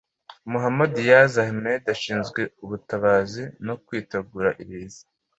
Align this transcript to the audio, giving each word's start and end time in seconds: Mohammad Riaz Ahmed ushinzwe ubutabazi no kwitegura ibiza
Mohammad 0.51 0.91
Riaz 1.05 1.33
Ahmed 1.43 1.83
ushinzwe 1.95 2.41
ubutabazi 2.63 3.43
no 3.65 3.75
kwitegura 3.85 4.49
ibiza 4.63 5.01